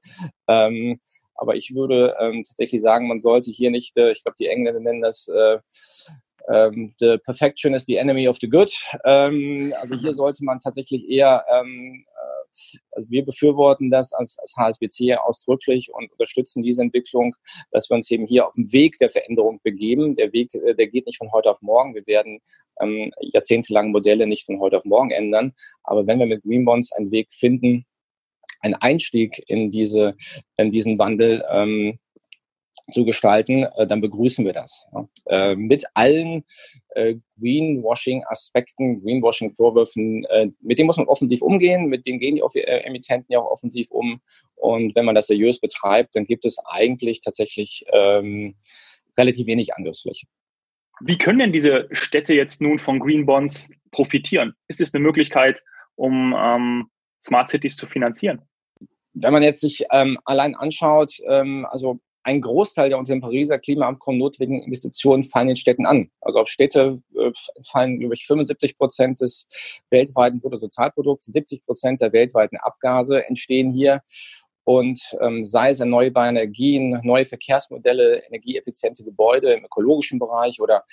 Ähm, 0.49 1.01
aber 1.35 1.57
ich 1.57 1.75
würde 1.75 2.17
ähm, 2.21 2.45
tatsächlich 2.45 2.83
sagen, 2.83 3.09
man 3.09 3.21
sollte 3.21 3.51
hier 3.51 3.71
nicht, 3.71 3.97
äh, 3.97 4.11
ich 4.11 4.23
glaube, 4.23 4.37
die 4.39 4.47
Engländer 4.47 4.81
nennen 4.81 5.03
das 5.03 5.29
äh, 5.29 5.59
ähm, 6.49 6.95
the 6.99 7.19
perfection 7.25 7.75
is 7.75 7.85
the 7.87 7.97
enemy 7.97 8.29
of 8.29 8.39
the 8.41 8.49
good. 8.49 8.71
Ähm, 9.05 9.73
also 9.81 9.95
hier 9.95 10.15
sollte 10.15 10.45
man 10.45 10.61
tatsächlich 10.61 11.09
eher, 11.09 11.45
ähm, 11.51 12.05
äh, 12.09 12.79
also 12.93 13.11
wir 13.11 13.25
befürworten 13.25 13.91
das 13.91 14.13
als, 14.13 14.37
als 14.39 14.55
HSBC 14.57 15.17
ausdrücklich 15.19 15.91
und 15.93 16.11
unterstützen 16.13 16.63
diese 16.63 16.83
Entwicklung, 16.83 17.35
dass 17.71 17.89
wir 17.91 17.95
uns 17.95 18.11
eben 18.11 18.27
hier 18.27 18.47
auf 18.47 18.55
dem 18.55 18.71
Weg 18.73 18.99
der 18.99 19.11
Veränderung 19.11 19.61
begeben. 19.63 20.15
Der 20.15 20.33
Weg, 20.33 20.55
äh, 20.55 20.75
der 20.75 20.89
geht 20.89 21.07
nicht 21.07 21.19
von 21.19 21.33
heute 21.33 21.51
auf 21.51 21.63
morgen. 21.63 21.95
Wir 21.95 22.07
werden 22.07 22.41
ähm, 22.81 23.13
jahrzehntelang 23.21 23.91
Modelle 23.91 24.27
nicht 24.27 24.45
von 24.45 24.61
heute 24.61 24.79
auf 24.79 24.85
morgen 24.85 25.11
ändern. 25.11 25.55
Aber 25.83 26.07
wenn 26.07 26.19
wir 26.19 26.27
mit 26.27 26.43
Green 26.43 26.65
Bonds 26.65 26.93
einen 26.93 27.11
Weg 27.11 27.33
finden, 27.33 27.87
einen 28.65 28.75
Einstieg 28.75 29.43
in 29.47 29.71
diese, 29.71 30.17
in 30.57 30.71
diesen 30.71 30.99
Wandel 30.99 31.45
ähm, 31.51 31.99
zu 32.93 33.05
gestalten, 33.05 33.65
äh, 33.77 33.87
dann 33.87 34.01
begrüßen 34.01 34.45
wir 34.45 34.53
das. 34.53 34.87
Ja. 34.93 35.09
Äh, 35.27 35.57
mit 35.57 35.85
allen 35.95 36.45
äh, 36.91 37.17
Greenwashing-Aspekten, 37.41 39.03
Greenwashing-Vorwürfen, 39.03 40.25
äh, 40.27 40.49
mit 40.61 40.79
denen 40.79 40.87
muss 40.87 40.97
man 40.97 41.07
offensiv 41.07 41.43
umgehen, 41.43 41.87
mit 41.87 42.07
denen 42.07 42.19
gehen 42.19 42.37
die 42.37 42.61
äh, 42.61 42.81
Emittenten 42.85 43.33
ja 43.33 43.41
auch 43.41 43.51
offensiv 43.51 43.91
um. 43.91 44.21
Und 44.57 44.95
wenn 44.97 45.05
man 45.05 45.15
das 45.15 45.29
seriös 45.29 45.61
betreibt, 45.61 46.17
dann 46.17 46.25
gibt 46.25 46.45
es 46.45 46.59
eigentlich 46.67 47.21
tatsächlich 47.21 47.85
ähm, 47.93 48.57
relativ 49.17 49.47
wenig 49.47 49.75
Angriffsfläche. 49.75 50.27
Wie 51.01 51.19
können 51.19 51.39
denn 51.39 51.53
diese 51.53 51.89
Städte 51.91 52.35
jetzt 52.35 52.61
nun 52.61 52.79
von 52.79 53.01
Green 53.01 53.27
Bonds 53.27 53.69
profitieren? 53.91 54.55
Ist 54.69 54.81
es 54.81 54.95
eine 54.95 55.03
Möglichkeit, 55.03 55.63
um 55.97 56.35
ähm, 56.37 56.91
Smart 57.21 57.49
Cities 57.49 57.77
zu 57.77 57.87
finanzieren? 57.87 58.43
Wenn 59.15 59.33
man 59.33 59.43
jetzt 59.43 59.61
sich 59.61 59.85
ähm, 59.91 60.19
allein 60.25 60.55
anschaut, 60.55 61.15
ähm, 61.27 61.67
also 61.71 62.01
ein 62.25 62.41
Großteil 62.41 62.89
der 62.89 62.99
unter 62.99 63.13
dem 63.13 63.21
Pariser 63.21 63.59
Klimaabkommen 63.59 64.19
notwendigen 64.19 64.63
Investitionen 64.63 65.25
fallen 65.25 65.51
in 65.51 65.57
Städten 65.57 65.87
an. 65.87 66.11
Also 66.21 66.41
auf 66.41 66.49
Städte 66.49 67.03
äh, 67.17 67.31
fallen, 67.67 67.99
glaube 67.99 68.15
ich, 68.15 68.27
75 68.27 68.77
Prozent 68.77 69.21
des 69.21 69.47
weltweiten 69.91 70.41
Bruttosozialprodukts, 70.41 71.27
70 71.27 71.65
Prozent 71.65 72.01
der 72.01 72.13
weltweiten 72.13 72.57
Abgase 72.57 73.25
entstehen 73.27 73.71
hier. 73.71 74.03
Und 74.65 75.01
ähm, 75.21 75.45
sei 75.45 75.71
es 75.71 75.81
erneuerbare 75.81 76.31
Energien, 76.31 76.99
neue 77.05 77.27
Verkehrsmodelle, 77.27 78.25
energieeffiziente 78.27 79.05
Gebäude 79.05 79.53
im 79.53 79.65
ökologischen 79.67 80.19
Bereich 80.19 80.61
oder 80.61 80.85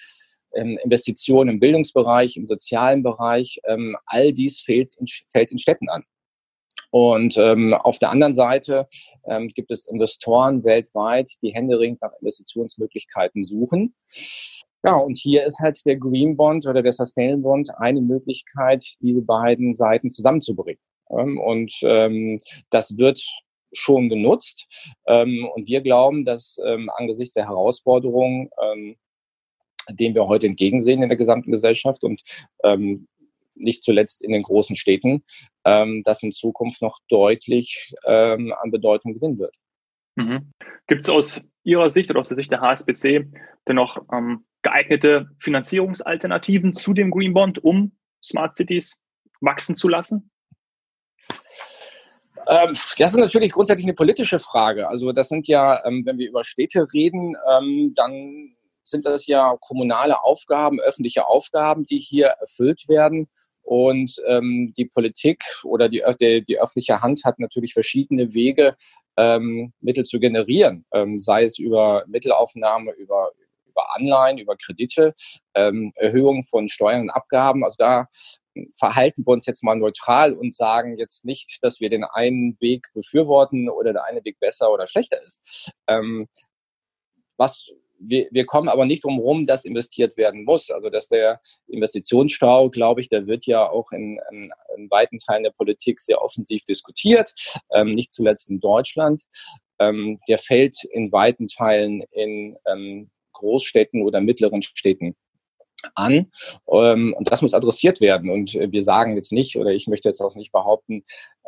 ähm, 0.53 0.77
Investitionen 0.83 1.51
im 1.51 1.59
Bildungsbereich, 1.61 2.35
im 2.35 2.45
sozialen 2.45 3.01
Bereich, 3.03 3.61
ähm, 3.63 3.95
all 4.05 4.33
dies 4.33 4.59
fällt 4.59 4.91
in, 4.97 5.05
fällt 5.29 5.53
in 5.53 5.57
Städten 5.57 5.87
an. 5.87 6.03
Und 6.91 7.37
ähm, 7.37 7.73
auf 7.73 7.99
der 7.99 8.11
anderen 8.11 8.33
Seite 8.33 8.87
ähm, 9.25 9.47
gibt 9.47 9.71
es 9.71 9.85
Investoren 9.85 10.63
weltweit, 10.63 11.29
die 11.41 11.53
händeringend 11.53 12.01
nach 12.01 12.11
Investitionsmöglichkeiten 12.19 13.43
suchen. 13.43 13.95
Ja, 14.83 14.95
und 14.95 15.17
hier 15.17 15.45
ist 15.45 15.59
halt 15.59 15.79
der 15.85 15.95
Green 15.95 16.35
Bond 16.35 16.67
oder 16.67 16.81
der 16.81 16.91
Sustainable 16.91 17.43
Bond 17.43 17.69
eine 17.77 18.01
Möglichkeit, 18.01 18.83
diese 18.99 19.21
beiden 19.21 19.73
Seiten 19.73 20.11
zusammenzubringen. 20.11 20.81
Ähm, 21.11 21.39
und 21.39 21.73
ähm, 21.83 22.39
das 22.69 22.97
wird 22.97 23.23
schon 23.73 24.09
genutzt. 24.09 24.93
Ähm, 25.07 25.47
und 25.55 25.67
wir 25.67 25.81
glauben, 25.81 26.25
dass 26.25 26.57
ähm, 26.65 26.89
angesichts 26.95 27.35
der 27.35 27.47
Herausforderungen, 27.47 28.49
ähm, 28.61 28.95
denen 29.89 30.15
wir 30.15 30.27
heute 30.27 30.47
entgegensehen 30.47 31.03
in 31.03 31.09
der 31.09 31.17
gesamten 31.17 31.51
Gesellschaft 31.51 32.03
und 32.03 32.21
ähm, 32.63 33.07
nicht 33.61 33.83
zuletzt 33.83 34.21
in 34.21 34.31
den 34.31 34.43
großen 34.43 34.75
Städten, 34.75 35.23
ähm, 35.65 36.01
das 36.03 36.23
in 36.23 36.31
Zukunft 36.31 36.81
noch 36.81 36.99
deutlich 37.09 37.93
ähm, 38.05 38.53
an 38.61 38.71
Bedeutung 38.71 39.13
gewinnen 39.13 39.39
wird. 39.39 39.55
Mhm. 40.15 40.51
Gibt 40.87 41.03
es 41.03 41.09
aus 41.09 41.41
Ihrer 41.63 41.89
Sicht 41.89 42.09
oder 42.09 42.19
aus 42.19 42.27
der 42.27 42.35
Sicht 42.35 42.51
der 42.51 42.61
HSBC 42.61 43.27
dennoch 43.67 43.97
ähm, 44.11 44.45
geeignete 44.61 45.29
Finanzierungsalternativen 45.39 46.73
zu 46.75 46.93
dem 46.93 47.11
Green 47.11 47.33
Bond, 47.33 47.63
um 47.63 47.93
Smart 48.23 48.53
Cities 48.53 49.01
wachsen 49.39 49.75
zu 49.75 49.87
lassen? 49.87 50.31
Ähm, 52.47 52.69
das 52.97 53.11
ist 53.11 53.17
natürlich 53.17 53.51
grundsätzlich 53.51 53.85
eine 53.85 53.93
politische 53.93 54.39
Frage. 54.39 54.87
Also 54.87 55.11
das 55.11 55.29
sind 55.29 55.47
ja, 55.47 55.85
ähm, 55.85 56.05
wenn 56.05 56.17
wir 56.17 56.29
über 56.29 56.43
Städte 56.43 56.87
reden, 56.93 57.35
ähm, 57.51 57.93
dann 57.95 58.55
sind 58.83 59.05
das 59.05 59.27
ja 59.27 59.55
kommunale 59.61 60.23
Aufgaben, 60.23 60.79
öffentliche 60.79 61.27
Aufgaben, 61.27 61.83
die 61.83 61.99
hier 61.99 62.27
erfüllt 62.27 62.87
werden. 62.87 63.29
Und 63.71 64.21
ähm, 64.27 64.73
die 64.75 64.83
Politik 64.83 65.45
oder 65.63 65.87
die, 65.87 66.03
die, 66.19 66.43
die 66.43 66.59
öffentliche 66.59 67.01
Hand 67.01 67.21
hat 67.23 67.39
natürlich 67.39 67.71
verschiedene 67.71 68.33
Wege, 68.33 68.75
ähm, 69.15 69.71
Mittel 69.79 70.03
zu 70.03 70.19
generieren, 70.19 70.83
ähm, 70.91 71.21
sei 71.21 71.45
es 71.45 71.57
über 71.57 72.03
Mittelaufnahme, 72.05 72.91
über, 72.91 73.31
über 73.65 73.95
Anleihen, 73.95 74.39
über 74.39 74.57
Kredite, 74.57 75.13
ähm, 75.55 75.93
Erhöhung 75.95 76.43
von 76.43 76.67
Steuern 76.67 77.03
und 77.03 77.11
Abgaben. 77.11 77.63
Also 77.63 77.77
da 77.79 78.07
verhalten 78.73 79.25
wir 79.25 79.31
uns 79.31 79.45
jetzt 79.45 79.63
mal 79.63 79.77
neutral 79.77 80.33
und 80.33 80.53
sagen 80.53 80.97
jetzt 80.97 81.23
nicht, 81.23 81.59
dass 81.61 81.79
wir 81.79 81.89
den 81.89 82.03
einen 82.03 82.57
Weg 82.59 82.87
befürworten 82.93 83.69
oder 83.69 83.93
der 83.93 84.03
eine 84.03 84.21
Weg 84.25 84.37
besser 84.41 84.69
oder 84.69 84.85
schlechter 84.85 85.23
ist. 85.23 85.71
Ähm, 85.87 86.27
was 87.37 87.69
wir, 88.01 88.27
wir 88.31 88.45
kommen 88.45 88.67
aber 88.67 88.85
nicht 88.85 89.03
drum 89.03 89.15
herum, 89.15 89.45
dass 89.45 89.65
investiert 89.65 90.17
werden 90.17 90.43
muss. 90.43 90.69
Also 90.69 90.89
dass 90.89 91.07
der 91.07 91.41
Investitionsstau, 91.67 92.69
glaube 92.69 93.01
ich, 93.01 93.09
der 93.09 93.27
wird 93.27 93.45
ja 93.45 93.69
auch 93.69 93.91
in, 93.91 94.19
in, 94.31 94.49
in 94.77 94.89
weiten 94.89 95.17
Teilen 95.17 95.43
der 95.43 95.51
Politik 95.51 95.99
sehr 95.99 96.21
offensiv 96.21 96.65
diskutiert, 96.65 97.33
ähm, 97.73 97.91
nicht 97.91 98.13
zuletzt 98.13 98.49
in 98.49 98.59
Deutschland. 98.59 99.23
Ähm, 99.79 100.19
der 100.27 100.37
fällt 100.37 100.75
in 100.91 101.11
weiten 101.11 101.47
Teilen 101.47 102.03
in 102.11 102.57
ähm, 102.67 103.09
Großstädten 103.33 104.03
oder 104.03 104.21
mittleren 104.21 104.61
Städten 104.61 105.15
an. 105.95 106.27
Ähm, 106.71 107.13
und 107.17 107.31
das 107.31 107.41
muss 107.41 107.53
adressiert 107.53 108.01
werden. 108.01 108.29
Und 108.29 108.53
wir 108.53 108.83
sagen 108.83 109.15
jetzt 109.15 109.31
nicht, 109.31 109.57
oder 109.57 109.71
ich 109.71 109.87
möchte 109.87 110.09
jetzt 110.09 110.21
auch 110.21 110.35
nicht 110.35 110.51
behaupten, 110.51 111.03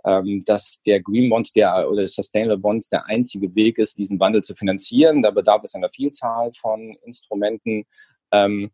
ähm, 0.05 0.43
dass 0.45 0.81
der 0.85 1.01
Green 1.01 1.29
Bond 1.29 1.55
der, 1.55 1.89
oder 1.89 2.01
der 2.01 2.07
Sustainable 2.07 2.57
Bond 2.57 2.91
der 2.91 3.05
einzige 3.07 3.53
Weg 3.55 3.77
ist, 3.77 3.97
diesen 3.97 4.19
Wandel 4.19 4.41
zu 4.41 4.55
finanzieren. 4.55 5.21
Da 5.21 5.31
bedarf 5.31 5.63
es 5.63 5.75
einer 5.75 5.89
Vielzahl 5.89 6.51
von 6.53 6.95
Instrumenten. 7.05 7.85
Ähm, 8.31 8.71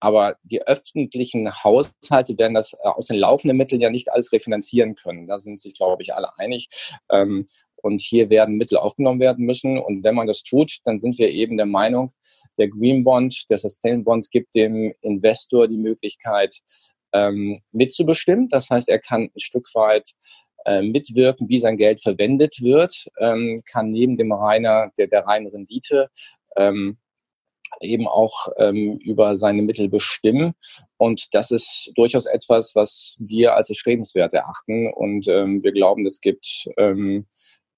aber 0.00 0.36
die 0.42 0.62
öffentlichen 0.62 1.64
Haushalte 1.64 2.36
werden 2.38 2.54
das 2.54 2.74
äh, 2.74 2.76
aus 2.82 3.06
den 3.06 3.16
laufenden 3.16 3.56
Mitteln 3.56 3.80
ja 3.80 3.90
nicht 3.90 4.12
alles 4.12 4.32
refinanzieren 4.32 4.94
können. 4.94 5.26
Da 5.26 5.38
sind 5.38 5.60
sich, 5.60 5.74
glaube 5.74 6.02
ich, 6.02 6.14
alle 6.14 6.36
einig. 6.38 6.68
Und 7.86 8.00
hier 8.00 8.30
werden 8.30 8.56
Mittel 8.56 8.78
aufgenommen 8.78 9.20
werden 9.20 9.46
müssen. 9.46 9.78
Und 9.78 10.02
wenn 10.02 10.16
man 10.16 10.26
das 10.26 10.42
tut, 10.42 10.78
dann 10.84 10.98
sind 10.98 11.18
wir 11.18 11.30
eben 11.30 11.56
der 11.56 11.66
Meinung, 11.66 12.12
der 12.58 12.68
Green 12.68 13.04
Bond, 13.04 13.44
der 13.48 13.58
Sustainable 13.58 14.04
Bond 14.04 14.30
gibt 14.30 14.54
dem 14.56 14.92
Investor 15.02 15.68
die 15.68 15.78
Möglichkeit, 15.78 16.54
ähm, 17.12 17.58
mitzubestimmen. 17.72 18.48
Das 18.48 18.70
heißt, 18.70 18.88
er 18.88 18.98
kann 18.98 19.30
ein 19.34 19.40
Stück 19.40 19.68
weit 19.74 20.10
äh, 20.64 20.82
mitwirken, 20.82 21.48
wie 21.48 21.58
sein 21.58 21.76
Geld 21.76 22.02
verwendet 22.02 22.60
wird, 22.60 23.06
ähm, 23.20 23.60
kann 23.70 23.92
neben 23.92 24.16
dem 24.16 24.32
reiner, 24.32 24.90
der, 24.98 25.06
der 25.06 25.20
reinen 25.20 25.46
Rendite 25.46 26.08
ähm, 26.56 26.98
eben 27.80 28.08
auch 28.08 28.48
ähm, 28.58 28.98
über 28.98 29.36
seine 29.36 29.62
Mittel 29.62 29.88
bestimmen. 29.88 30.54
Und 30.96 31.34
das 31.34 31.50
ist 31.50 31.92
durchaus 31.94 32.26
etwas, 32.26 32.74
was 32.74 33.16
wir 33.18 33.54
als 33.54 33.68
erstrebenswert 33.68 34.34
erachten. 34.34 34.92
Und 34.92 35.28
ähm, 35.28 35.62
wir 35.62 35.72
glauben, 35.72 36.04
das 36.04 36.20
gibt 36.20 36.68
ähm, 36.76 37.26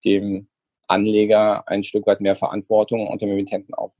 dem 0.04 0.48
Anleger 0.86 1.68
ein 1.68 1.82
Stück 1.82 2.06
weit 2.06 2.20
mehr 2.20 2.34
Verantwortung 2.34 3.06
und 3.06 3.20
dem 3.20 3.30
Emittenten 3.30 3.74
auch. 3.74 3.92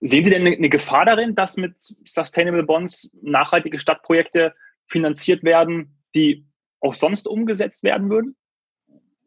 Sehen 0.00 0.24
Sie 0.24 0.30
denn 0.30 0.46
eine 0.46 0.68
Gefahr 0.68 1.04
darin, 1.04 1.34
dass 1.34 1.56
mit 1.56 1.74
Sustainable 1.78 2.64
Bonds 2.64 3.10
nachhaltige 3.22 3.78
Stadtprojekte 3.78 4.54
finanziert 4.86 5.44
werden, 5.44 5.98
die 6.14 6.46
auch 6.80 6.94
sonst 6.94 7.26
umgesetzt 7.26 7.82
werden 7.82 8.10
würden? 8.10 8.36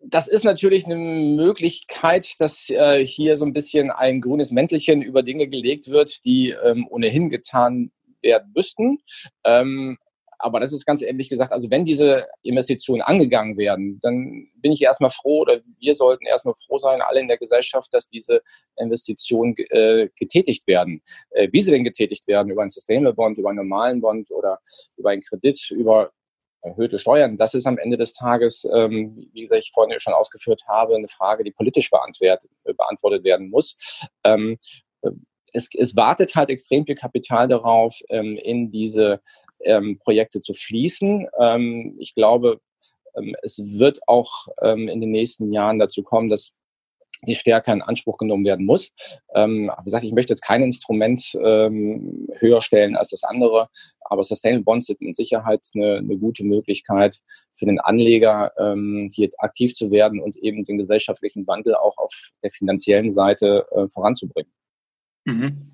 das 0.09 0.27
ist 0.27 0.43
natürlich 0.43 0.85
eine 0.85 0.95
Möglichkeit, 0.95 2.39
dass 2.39 2.69
äh, 2.69 3.05
hier 3.05 3.37
so 3.37 3.45
ein 3.45 3.53
bisschen 3.53 3.91
ein 3.91 4.21
grünes 4.21 4.51
Mäntelchen 4.51 5.01
über 5.01 5.23
Dinge 5.23 5.47
gelegt 5.47 5.89
wird, 5.89 6.23
die 6.25 6.49
ähm, 6.49 6.87
ohnehin 6.89 7.29
getan 7.29 7.91
werden 8.21 8.51
müssten. 8.55 8.99
Ähm, 9.43 9.97
aber 10.39 10.59
das 10.59 10.73
ist 10.73 10.85
ganz 10.85 11.01
ehrlich 11.01 11.29
gesagt, 11.29 11.51
also 11.51 11.69
wenn 11.69 11.85
diese 11.85 12.27
Investitionen 12.43 13.01
angegangen 13.01 13.57
werden, 13.57 13.99
dann 14.01 14.47
bin 14.55 14.71
ich 14.71 14.81
erstmal 14.81 15.09
froh 15.09 15.41
oder 15.41 15.61
wir 15.79 15.93
sollten 15.93 16.25
erstmal 16.25 16.53
froh 16.55 16.77
sein, 16.77 17.01
alle 17.01 17.19
in 17.19 17.27
der 17.27 17.37
Gesellschaft, 17.37 17.93
dass 17.93 18.09
diese 18.09 18.41
Investitionen 18.75 19.55
äh, 19.69 20.09
getätigt 20.15 20.67
werden. 20.67 21.01
Äh, 21.31 21.47
wie 21.51 21.61
sie 21.61 21.71
denn 21.71 21.83
getätigt 21.83 22.27
werden, 22.27 22.51
über 22.51 22.61
einen 22.61 22.69
Sustainable 22.69 23.13
Bond, 23.13 23.37
über 23.37 23.49
einen 23.49 23.57
normalen 23.57 24.01
Bond 24.01 24.31
oder 24.31 24.59
über 24.95 25.09
einen 25.09 25.21
Kredit, 25.21 25.71
über 25.71 26.11
erhöhte 26.61 26.99
Steuern, 26.99 27.37
das 27.37 27.53
ist 27.53 27.67
am 27.67 27.77
Ende 27.77 27.97
des 27.97 28.13
Tages, 28.13 28.67
ähm, 28.73 29.29
wie 29.31 29.41
gesagt, 29.41 29.63
ich 29.63 29.71
vorhin 29.71 29.99
schon 29.99 30.13
ausgeführt 30.13 30.63
habe, 30.67 30.95
eine 30.95 31.07
Frage, 31.07 31.43
die 31.43 31.51
politisch 31.51 31.89
beantwortet 31.89 33.23
werden 33.23 33.49
muss. 33.49 33.75
Ähm, 34.23 34.57
es, 35.53 35.69
es, 35.73 35.95
wartet 35.95 36.35
halt 36.35 36.49
extrem 36.49 36.85
viel 36.85 36.95
Kapital 36.95 37.47
darauf, 37.47 37.99
ähm, 38.09 38.37
in 38.37 38.69
diese 38.69 39.21
ähm, 39.63 39.99
Projekte 39.99 40.41
zu 40.41 40.53
fließen. 40.53 41.27
Ähm, 41.39 41.95
ich 41.99 42.15
glaube, 42.15 42.59
ähm, 43.15 43.35
es 43.41 43.61
wird 43.63 43.99
auch 44.07 44.47
ähm, 44.61 44.87
in 44.87 45.01
den 45.01 45.11
nächsten 45.11 45.51
Jahren 45.51 45.79
dazu 45.79 46.03
kommen, 46.03 46.29
dass 46.29 46.53
die 47.25 47.35
stärker 47.35 47.73
in 47.73 47.81
Anspruch 47.81 48.17
genommen 48.17 48.45
werden 48.45 48.65
muss. 48.65 48.91
Ähm, 49.33 49.71
wie 49.79 49.85
gesagt, 49.85 50.03
ich 50.03 50.13
möchte 50.13 50.33
jetzt 50.33 50.43
kein 50.43 50.63
Instrument 50.63 51.35
ähm, 51.43 52.27
höher 52.39 52.61
stellen 52.61 52.95
als 52.95 53.09
das 53.09 53.23
andere, 53.23 53.69
aber 54.01 54.23
Sustainable 54.23 54.63
Bonds 54.63 54.87
sind 54.87 55.01
mit 55.01 55.15
Sicherheit 55.15 55.65
eine, 55.73 55.97
eine 55.97 56.17
gute 56.17 56.43
Möglichkeit 56.43 57.17
für 57.53 57.65
den 57.65 57.79
Anleger, 57.79 58.51
ähm, 58.59 59.07
hier 59.11 59.29
aktiv 59.39 59.73
zu 59.73 59.91
werden 59.91 60.19
und 60.19 60.35
eben 60.37 60.63
den 60.63 60.77
gesellschaftlichen 60.77 61.47
Wandel 61.47 61.75
auch 61.75 61.97
auf 61.97 62.13
der 62.43 62.51
finanziellen 62.51 63.09
Seite 63.09 63.65
äh, 63.71 63.87
voranzubringen. 63.87 64.51
Mhm. 65.25 65.73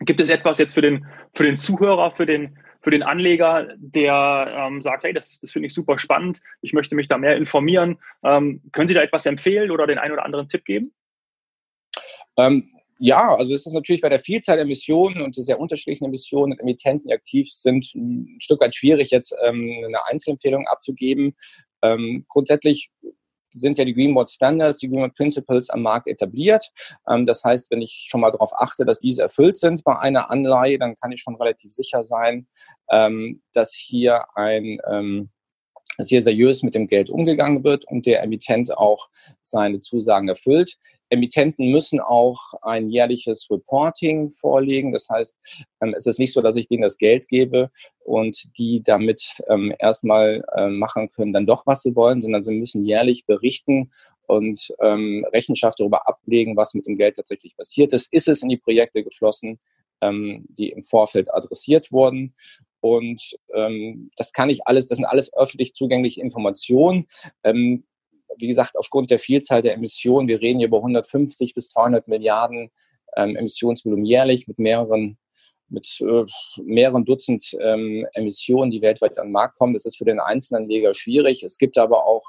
Gibt 0.00 0.20
es 0.20 0.30
etwas 0.30 0.58
jetzt 0.58 0.74
für 0.74 0.82
den, 0.82 1.06
für 1.34 1.42
den 1.42 1.56
Zuhörer, 1.56 2.12
für 2.12 2.24
den, 2.24 2.56
für 2.80 2.90
den 2.90 3.02
Anleger, 3.02 3.68
der 3.76 4.54
ähm, 4.56 4.80
sagt, 4.80 5.04
hey, 5.04 5.12
das, 5.12 5.38
das 5.40 5.50
finde 5.50 5.66
ich 5.66 5.74
super 5.74 5.98
spannend, 5.98 6.40
ich 6.62 6.72
möchte 6.72 6.94
mich 6.94 7.08
da 7.08 7.18
mehr 7.18 7.36
informieren. 7.36 7.98
Ähm, 8.22 8.62
können 8.72 8.88
Sie 8.88 8.94
da 8.94 9.02
etwas 9.02 9.26
empfehlen 9.26 9.70
oder 9.70 9.86
den 9.86 9.98
einen 9.98 10.12
oder 10.12 10.24
anderen 10.24 10.48
Tipp 10.48 10.64
geben? 10.64 10.92
Ähm, 12.36 12.66
ja, 13.00 13.34
also 13.34 13.54
ist 13.54 13.66
natürlich 13.72 14.00
bei 14.00 14.08
der 14.08 14.18
Vielzahl 14.18 14.56
der 14.56 14.66
Missionen 14.66 15.22
und 15.22 15.36
der 15.36 15.44
sehr 15.44 15.60
unterschiedlichen 15.60 16.10
Missionen 16.10 16.52
und 16.52 16.60
Emittenten, 16.60 17.08
die 17.08 17.14
aktiv 17.14 17.48
sind, 17.48 17.94
ein 17.94 18.38
Stück 18.40 18.60
weit 18.60 18.74
schwierig, 18.74 19.10
jetzt 19.10 19.34
ähm, 19.44 19.84
eine 19.86 20.04
Einzelempfehlung 20.06 20.66
abzugeben. 20.66 21.36
Ähm, 21.82 22.24
grundsätzlich 22.28 22.90
sind 23.50 23.78
ja 23.78 23.84
die 23.84 23.94
Greenboard 23.94 24.30
Standards, 24.30 24.78
die 24.78 24.88
Greenboard 24.88 25.14
Principles 25.14 25.70
am 25.70 25.82
Markt 25.82 26.06
etabliert. 26.06 26.70
Ähm, 27.08 27.26
das 27.26 27.42
heißt, 27.44 27.70
wenn 27.70 27.82
ich 27.82 28.06
schon 28.08 28.20
mal 28.20 28.30
darauf 28.30 28.52
achte, 28.56 28.84
dass 28.84 29.00
diese 29.00 29.22
erfüllt 29.22 29.56
sind 29.56 29.84
bei 29.84 29.98
einer 29.98 30.30
Anleihe, 30.30 30.78
dann 30.78 30.94
kann 30.94 31.12
ich 31.12 31.20
schon 31.20 31.36
relativ 31.36 31.72
sicher 31.72 32.04
sein, 32.04 32.46
ähm, 32.90 33.42
dass 33.52 33.74
hier 33.74 34.24
ein 34.34 34.78
ähm, 34.90 35.30
sehr 35.98 36.22
seriös 36.22 36.62
mit 36.62 36.74
dem 36.74 36.86
Geld 36.86 37.10
umgegangen 37.10 37.64
wird 37.64 37.84
und 37.86 38.06
der 38.06 38.22
Emittent 38.22 38.76
auch 38.76 39.08
seine 39.42 39.80
Zusagen 39.80 40.28
erfüllt. 40.28 40.76
Emittenten 41.10 41.70
müssen 41.70 42.00
auch 42.00 42.54
ein 42.62 42.90
jährliches 42.90 43.48
Reporting 43.50 44.30
vorlegen. 44.30 44.92
Das 44.92 45.08
heißt, 45.08 45.36
ähm, 45.80 45.94
es 45.96 46.06
ist 46.06 46.18
nicht 46.18 46.32
so, 46.32 46.42
dass 46.42 46.56
ich 46.56 46.68
denen 46.68 46.82
das 46.82 46.98
Geld 46.98 47.28
gebe 47.28 47.70
und 48.04 48.56
die 48.58 48.82
damit 48.82 49.42
ähm, 49.48 49.74
erstmal 49.78 50.44
äh, 50.56 50.68
machen 50.68 51.08
können 51.08 51.32
dann 51.32 51.46
doch, 51.46 51.66
was 51.66 51.82
sie 51.82 51.96
wollen, 51.96 52.22
sondern 52.22 52.42
sie 52.42 52.54
müssen 52.54 52.84
jährlich 52.84 53.26
berichten 53.26 53.90
und 54.26 54.74
ähm, 54.80 55.26
Rechenschaft 55.32 55.80
darüber 55.80 56.06
ablegen, 56.06 56.56
was 56.56 56.74
mit 56.74 56.86
dem 56.86 56.96
Geld 56.96 57.16
tatsächlich 57.16 57.56
passiert 57.56 57.92
ist. 57.92 58.12
Ist 58.12 58.28
es 58.28 58.42
in 58.42 58.48
die 58.48 58.58
Projekte 58.58 59.02
geflossen, 59.02 59.58
ähm, 60.00 60.44
die 60.48 60.68
im 60.68 60.82
Vorfeld 60.82 61.32
adressiert 61.34 61.90
wurden? 61.90 62.34
Und 62.80 63.36
ähm, 63.54 64.10
das 64.16 64.32
kann 64.32 64.50
ich 64.50 64.66
alles, 64.66 64.86
das 64.86 64.96
sind 64.96 65.06
alles 65.06 65.34
öffentlich 65.34 65.74
zugängliche 65.74 66.20
Informationen. 66.20 67.06
Ähm, 67.42 67.84
wie 68.36 68.46
gesagt, 68.46 68.76
aufgrund 68.76 69.10
der 69.10 69.18
Vielzahl 69.18 69.62
der 69.62 69.74
Emissionen, 69.74 70.28
wir 70.28 70.40
reden 70.40 70.58
hier 70.58 70.68
über 70.68 70.78
150 70.78 71.54
bis 71.54 71.70
200 71.70 72.08
Milliarden 72.08 72.70
ähm, 73.16 73.36
Emissionsvolumen 73.36 74.04
jährlich 74.04 74.46
mit 74.48 74.58
mehreren 74.58 75.18
mit 75.70 76.00
äh, 76.00 76.24
mehreren 76.62 77.04
Dutzend 77.04 77.54
ähm, 77.60 78.06
Emissionen, 78.14 78.70
die 78.70 78.80
weltweit 78.80 79.18
an 79.18 79.26
den 79.26 79.32
Markt 79.32 79.58
kommen. 79.58 79.74
Das 79.74 79.84
ist 79.84 79.98
für 79.98 80.06
den 80.06 80.18
Einzelanleger 80.18 80.94
schwierig. 80.94 81.42
Es 81.42 81.58
gibt 81.58 81.76
aber 81.76 82.06
auch 82.06 82.24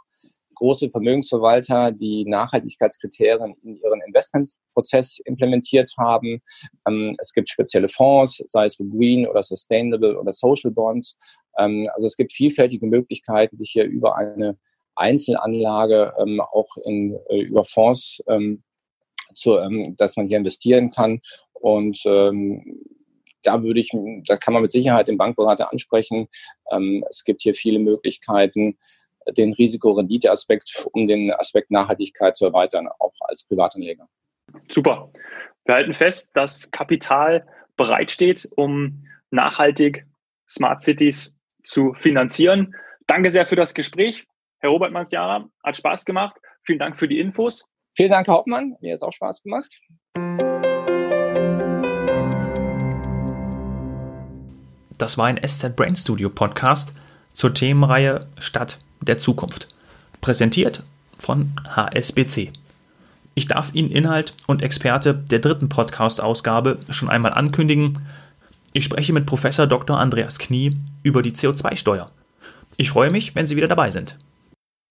große 0.55 0.89
Vermögensverwalter, 0.89 1.91
die 1.91 2.25
Nachhaltigkeitskriterien 2.25 3.55
in 3.63 3.77
ihren 3.77 4.01
Investmentprozess 4.05 5.19
implementiert 5.23 5.89
haben. 5.97 6.41
Ähm, 6.87 7.15
es 7.19 7.33
gibt 7.33 7.49
spezielle 7.49 7.87
Fonds, 7.87 8.43
sei 8.47 8.65
es 8.65 8.75
für 8.75 8.85
Green 8.85 9.25
oder 9.25 9.41
Sustainable 9.41 10.19
oder 10.19 10.33
Social 10.33 10.71
Bonds. 10.71 11.17
Ähm, 11.57 11.89
also 11.93 12.07
es 12.07 12.17
gibt 12.17 12.33
vielfältige 12.33 12.85
Möglichkeiten, 12.85 13.55
sich 13.55 13.71
hier 13.71 13.85
über 13.85 14.17
eine 14.17 14.57
Einzelanlage 14.99 16.13
ähm, 16.19 16.41
auch 16.41 16.77
in, 16.85 17.17
äh, 17.29 17.41
über 17.41 17.63
Fonds 17.63 18.23
zu, 19.35 19.59
dass 19.95 20.17
man 20.17 20.27
hier 20.27 20.37
investieren 20.37 20.89
kann. 20.89 21.21
Und 21.53 22.03
da 22.03 23.63
würde 23.63 23.79
ich, 23.79 23.91
da 24.27 24.37
kann 24.37 24.53
man 24.53 24.63
mit 24.63 24.71
Sicherheit 24.71 25.07
den 25.07 25.17
Bankberater 25.17 25.71
ansprechen. 25.71 26.27
es 27.07 27.23
gibt 27.23 27.43
hier 27.43 27.53
viele 27.53 27.77
Möglichkeiten, 27.77 28.79
den 29.37 29.53
Risikorendite-Aspekt, 29.53 30.87
um 30.93 31.07
den 31.07 31.31
Aspekt 31.31 31.71
Nachhaltigkeit 31.71 32.35
zu 32.35 32.45
erweitern, 32.45 32.87
auch 32.99 33.13
als 33.21 33.43
Privatanleger. 33.43 34.07
Super. 34.69 35.11
Wir 35.65 35.75
halten 35.75 35.93
fest, 35.93 36.31
dass 36.33 36.71
Kapital 36.71 37.45
bereitsteht, 37.75 38.49
um 38.55 39.05
nachhaltig 39.31 40.05
Smart 40.49 40.79
Cities 40.79 41.35
zu 41.61 41.93
finanzieren. 41.93 42.75
Danke 43.05 43.29
sehr 43.29 43.45
für 43.45 43.55
das 43.55 43.73
Gespräch. 43.73 44.25
Herr 44.61 44.71
Robert 44.71 44.91
Mansjara, 44.91 45.45
hat 45.63 45.77
Spaß 45.77 46.03
gemacht. 46.03 46.35
Vielen 46.63 46.79
Dank 46.79 46.97
für 46.97 47.07
die 47.07 47.19
Infos. 47.19 47.65
Vielen 47.93 48.09
Dank, 48.09 48.27
Herr 48.27 48.35
Hoffmann. 48.35 48.75
Mir 48.81 48.91
hat 48.91 48.97
es 48.97 49.03
auch 49.03 49.13
Spaß 49.13 49.41
gemacht. 49.41 49.79
Das 54.97 55.17
war 55.17 55.27
ein 55.27 55.39
SZ 55.41 55.77
Brain 55.77 55.95
Studio 55.95 56.29
Podcast 56.29 56.93
zur 57.33 57.53
Themenreihe 57.53 58.27
Stadt 58.37 58.79
der 58.99 59.17
Zukunft. 59.17 59.69
Präsentiert 60.19 60.83
von 61.17 61.53
HSBC. 61.63 62.51
Ich 63.35 63.47
darf 63.47 63.73
Ihnen 63.73 63.91
Inhalt 63.91 64.33
und 64.45 64.61
Experte 64.61 65.13
der 65.13 65.39
dritten 65.39 65.69
Podcast-Ausgabe 65.69 66.79
schon 66.89 67.09
einmal 67.09 67.31
ankündigen. 67.31 67.99
Ich 68.73 68.83
spreche 68.83 69.13
mit 69.13 69.25
Professor 69.25 69.67
Dr. 69.67 69.97
Andreas 69.97 70.37
Knie 70.37 70.75
über 71.01 71.21
die 71.21 71.31
CO2-Steuer. 71.31 72.11
Ich 72.75 72.89
freue 72.89 73.09
mich, 73.09 73.35
wenn 73.35 73.47
Sie 73.47 73.55
wieder 73.55 73.69
dabei 73.69 73.91
sind. 73.91 74.17